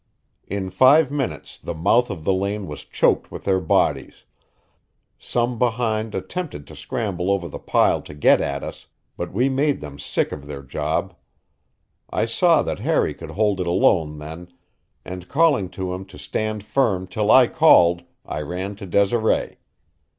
[0.47, 4.23] In five minutes the mouth of the lane was choked with their bodies;
[5.19, 9.79] some behind attempted to scramble over the pile to get at us, but we made
[9.79, 11.15] them sick of their job.
[12.09, 14.51] I saw that Harry could hold it alone then,
[15.05, 19.59] and calling to him to stand firm till I called, I ran to Desiree.